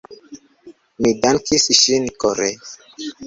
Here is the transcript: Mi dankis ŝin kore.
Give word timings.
Mi 1.03 1.11
dankis 1.25 1.67
ŝin 1.81 2.09
kore. 2.25 2.51